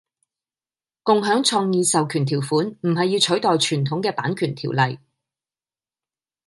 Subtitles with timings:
[1.03, 4.97] 共享創意授權條款唔係要取代傳統嘅版權條例